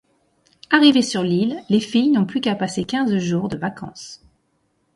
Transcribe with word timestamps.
Arrivées 0.71 1.03
sur 1.03 1.21
l'île, 1.21 1.61
les 1.69 1.79
filles 1.79 2.09
n'ont 2.09 2.25
plus 2.25 2.41
qu'à 2.41 2.55
passer 2.55 2.85
quinze 2.85 3.15
jours 3.19 3.49
de 3.49 3.57
vacances. 3.57 4.23